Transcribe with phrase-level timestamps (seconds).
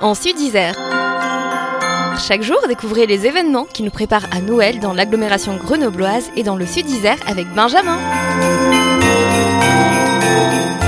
[0.00, 0.74] en Sud-Isère.
[2.18, 6.56] Chaque jour, découvrez les événements qui nous préparent à Noël dans l'agglomération grenobloise et dans
[6.56, 7.98] le Sud-Isère avec Benjamin.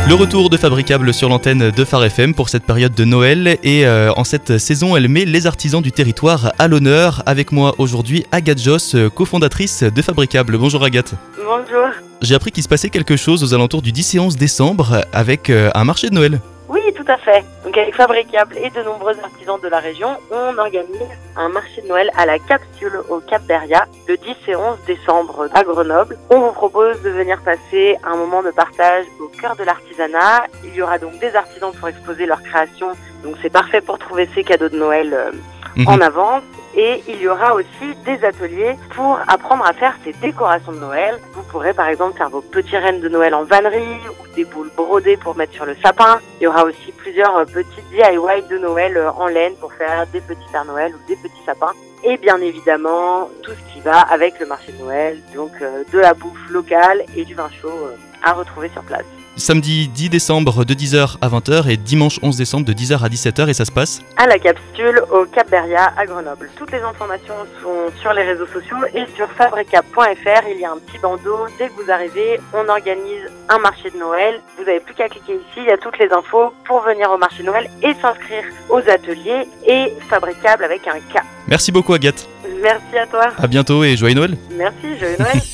[0.07, 3.86] Le retour de Fabricable sur l'antenne de Phare FM pour cette période de Noël et
[3.86, 7.23] euh, en cette saison elle met les artisans du territoire à l'honneur.
[7.25, 10.58] Avec moi aujourd'hui Agathe Joss, cofondatrice de Fabricable.
[10.58, 11.14] Bonjour Agathe.
[11.39, 11.89] Bonjour.
[12.21, 15.49] J'ai appris qu'il se passait quelque chose aux alentours du 10 et 11 décembre avec
[15.49, 16.39] euh, un marché de Noël.
[16.75, 17.45] Oui, tout à fait.
[17.64, 21.87] Donc avec Fabricable et de nombreux artisans de la région, on organise un marché de
[21.87, 26.19] Noël à la capsule au Cap Beria le 10 et 11 décembre à Grenoble.
[26.31, 30.47] On vous propose de venir passer un moment de partage au cœur de l'artisanat.
[30.64, 32.91] Il y aura donc des artisans pour exposer leurs créations.
[33.22, 35.31] Donc c'est parfait pour trouver ses cadeaux de Noël euh,
[35.77, 35.89] Mhm.
[35.89, 36.42] en avance.
[36.77, 41.20] Et il y aura aussi des ateliers pour apprendre à faire ces décorations de Noël.
[41.34, 44.70] Vous pourrez par exemple faire vos petits rennes de Noël en vannerie ou des boules
[44.77, 46.19] brodées pour mettre sur le sapin.
[46.41, 50.06] Il y aura aussi plusieurs euh, petits DIY de Noël euh, en laine pour faire
[50.08, 51.72] des petits Pères Noël ou des petits sapins.
[52.03, 55.98] Et bien évidemment, tout ce qui va avec le marché de Noël, donc euh, de
[56.00, 57.88] la bouffe locale et du vin chaud
[58.22, 59.05] à retrouver sur place.
[59.36, 63.48] Samedi 10 décembre de 10h à 20h et dimanche 11 décembre de 10h à 17h
[63.48, 66.50] et ça se passe à la capsule au Cap Beria à Grenoble.
[66.56, 70.48] Toutes les informations sont sur les réseaux sociaux et sur fabrica.fr.
[70.54, 71.46] Il y a un petit bandeau.
[71.58, 74.41] Dès que vous arrivez, on organise un marché de Noël.
[74.56, 75.58] Vous n'avez plus qu'à cliquer ici.
[75.58, 78.88] Il y a toutes les infos pour venir au marché de Noël et s'inscrire aux
[78.88, 81.22] ateliers et fabricable avec un K.
[81.48, 82.28] Merci beaucoup Agathe.
[82.62, 83.32] Merci à toi.
[83.36, 84.36] À bientôt et joyeux Noël.
[84.52, 85.42] Merci, joyeux Noël.